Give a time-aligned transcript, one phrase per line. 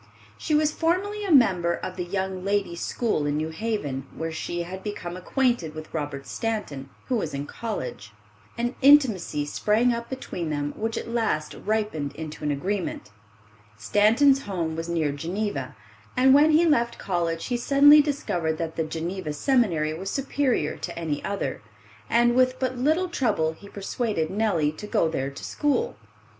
[0.35, 4.63] She was formerly a member of the young ladies' school in New Haven, where she
[4.63, 8.11] had become acquainted with Robert Stanton, who was in college.
[8.57, 13.11] An intimacy sprang up between them which at last ripened into an agreement.
[13.77, 15.75] Stanton's home was near Geneva,
[16.17, 20.97] and when he left college he suddenly discovered that the Geneva Seminary was superior to
[20.97, 21.61] any other,
[22.09, 25.95] and with but little trouble he persuaded Nellie to go there to school.